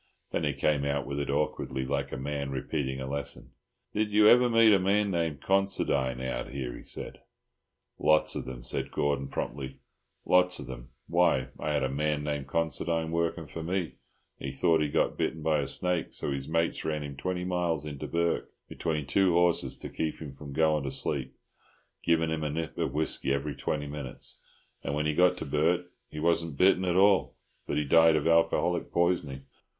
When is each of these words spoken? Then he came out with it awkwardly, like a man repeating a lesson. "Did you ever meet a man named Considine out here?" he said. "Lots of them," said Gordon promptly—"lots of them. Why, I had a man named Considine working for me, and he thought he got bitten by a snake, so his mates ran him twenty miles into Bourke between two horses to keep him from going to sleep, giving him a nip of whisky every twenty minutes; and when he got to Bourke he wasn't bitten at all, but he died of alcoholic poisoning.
Then 0.31 0.43
he 0.45 0.53
came 0.53 0.83
out 0.83 1.05
with 1.05 1.19
it 1.19 1.29
awkwardly, 1.29 1.85
like 1.85 2.11
a 2.11 2.17
man 2.17 2.49
repeating 2.49 2.99
a 2.99 3.05
lesson. 3.07 3.51
"Did 3.93 4.09
you 4.09 4.27
ever 4.27 4.49
meet 4.49 4.73
a 4.73 4.79
man 4.79 5.11
named 5.11 5.41
Considine 5.43 6.19
out 6.21 6.47
here?" 6.49 6.75
he 6.75 6.83
said. 6.83 7.19
"Lots 7.99 8.35
of 8.35 8.45
them," 8.45 8.63
said 8.63 8.89
Gordon 8.89 9.27
promptly—"lots 9.27 10.57
of 10.57 10.65
them. 10.65 10.89
Why, 11.07 11.49
I 11.59 11.73
had 11.73 11.83
a 11.83 11.87
man 11.87 12.23
named 12.23 12.47
Considine 12.47 13.11
working 13.11 13.45
for 13.45 13.61
me, 13.61 13.77
and 13.83 13.93
he 14.39 14.49
thought 14.49 14.81
he 14.81 14.89
got 14.89 15.19
bitten 15.19 15.43
by 15.43 15.59
a 15.59 15.67
snake, 15.67 16.13
so 16.13 16.31
his 16.31 16.47
mates 16.49 16.83
ran 16.83 17.03
him 17.03 17.15
twenty 17.15 17.43
miles 17.45 17.85
into 17.85 18.07
Bourke 18.07 18.51
between 18.67 19.05
two 19.05 19.33
horses 19.33 19.77
to 19.77 19.87
keep 19.87 20.19
him 20.19 20.33
from 20.33 20.51
going 20.51 20.83
to 20.85 20.89
sleep, 20.89 21.35
giving 22.01 22.31
him 22.31 22.43
a 22.43 22.49
nip 22.49 22.75
of 22.75 22.95
whisky 22.95 23.31
every 23.31 23.53
twenty 23.55 23.85
minutes; 23.85 24.41
and 24.83 24.95
when 24.95 25.05
he 25.05 25.13
got 25.13 25.37
to 25.37 25.45
Bourke 25.45 25.91
he 26.09 26.19
wasn't 26.19 26.57
bitten 26.57 26.85
at 26.85 26.95
all, 26.95 27.35
but 27.67 27.77
he 27.77 27.83
died 27.85 28.15
of 28.15 28.25
alcoholic 28.25 28.91
poisoning. 28.91 29.45